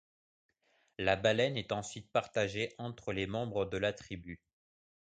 La 0.97 1.15
baleine 1.15 1.57
est 1.57 1.71
ensuite 1.71 2.11
partagée 2.11 2.73
entre 2.79 3.13
les 3.13 3.27
membres 3.27 3.65
de 3.65 3.77
la 3.77 3.93
tribu. 3.93 4.41